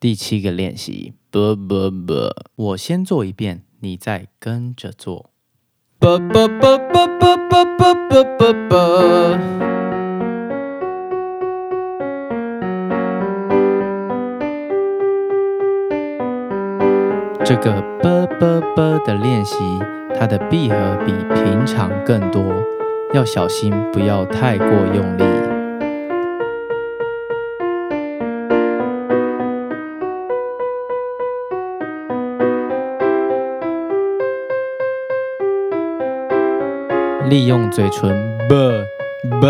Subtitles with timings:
[0.00, 5.30] 第七个练习，啵啵啵，我先做一遍，你再跟着做。
[5.98, 9.38] 啵啵啵啵啵啵啵啵啵啵。
[17.44, 19.56] 这个啵啵啵的练习，
[20.16, 22.44] 它的闭合比平常更多，
[23.14, 25.47] 要小心不要太过用力。
[37.26, 38.10] 利用嘴唇
[38.48, 38.56] “啵
[39.40, 39.48] 啵”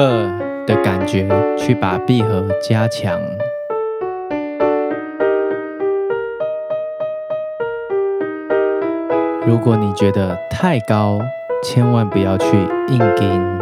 [0.66, 3.20] 的感觉去把闭合加强。
[9.46, 11.18] 如果你觉得太高，
[11.62, 12.46] 千万不要去
[12.88, 13.58] 硬顶。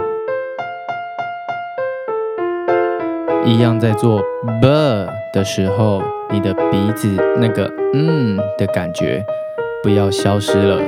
[3.45, 4.21] 一样在做
[4.63, 9.25] “啵”的时候，你的鼻子那个“嗯”的感觉
[9.83, 10.81] 不要消失了。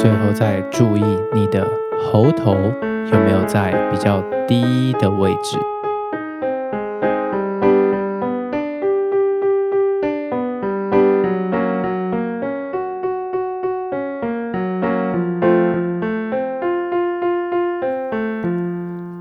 [0.00, 1.02] 最后再注意
[1.34, 1.62] 你的
[2.00, 5.58] 喉头有没有在比较低的位置。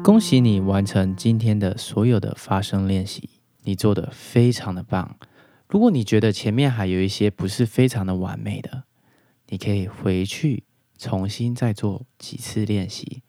[0.02, 3.30] 恭喜你完成今天的所有的发声练习，
[3.66, 5.18] 你做的非常的棒。
[5.68, 8.84] 如果你觉得前面还有一些不是非常的完美的，
[9.50, 10.64] 你可以回去。
[11.00, 13.24] 重新再做几次练习，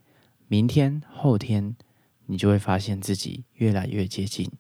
[0.49, 1.77] 明天、后天，
[2.27, 4.51] 你就会发现自己越来越接近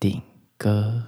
[0.00, 0.20] 顶
[0.56, 1.06] 歌。